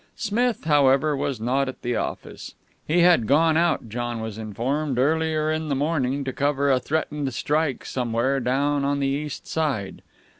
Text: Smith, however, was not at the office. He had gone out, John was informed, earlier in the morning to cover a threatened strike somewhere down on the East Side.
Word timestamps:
Smith, 0.15 0.63
however, 0.63 1.15
was 1.15 1.39
not 1.39 1.69
at 1.69 1.83
the 1.83 1.95
office. 1.95 2.55
He 2.87 3.01
had 3.01 3.27
gone 3.27 3.55
out, 3.55 3.87
John 3.87 4.19
was 4.19 4.39
informed, 4.39 4.97
earlier 4.97 5.51
in 5.51 5.69
the 5.69 5.75
morning 5.75 6.23
to 6.23 6.33
cover 6.33 6.71
a 6.71 6.79
threatened 6.79 7.31
strike 7.35 7.85
somewhere 7.85 8.39
down 8.39 8.83
on 8.83 8.99
the 8.99 9.05
East 9.05 9.45
Side. 9.45 10.01